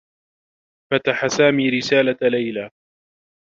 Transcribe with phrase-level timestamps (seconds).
[0.91, 2.69] فتح سامي رسالة ليلى.